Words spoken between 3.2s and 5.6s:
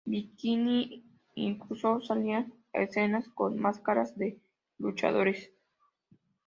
con máscaras de luchadores.